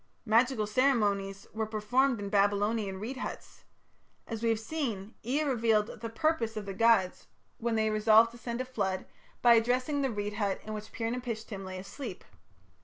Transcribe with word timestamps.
Magical 0.25 0.65
ceremonies 0.65 1.45
were 1.53 1.67
performed 1.67 2.19
in 2.19 2.29
Babylonian 2.29 2.99
reed 2.99 3.17
huts. 3.17 3.65
As 4.25 4.41
we 4.41 4.49
have 4.49 4.59
seen, 4.59 5.13
Ea 5.23 5.43
revealed 5.43 6.01
the 6.01 6.09
"purpose" 6.09 6.57
of 6.57 6.65
the 6.65 6.73
gods, 6.73 7.27
when 7.59 7.75
they 7.75 7.91
resolved 7.91 8.31
to 8.31 8.39
send 8.39 8.59
a 8.61 8.65
flood, 8.65 9.05
by 9.43 9.53
addressing 9.53 10.01
the 10.01 10.09
reed 10.09 10.33
hut 10.33 10.59
in 10.63 10.73
which 10.73 10.91
Pir 10.91 11.11
napishtim 11.11 11.63
lay 11.63 11.77
asleep. 11.77 12.23